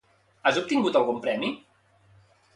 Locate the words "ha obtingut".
0.45-0.97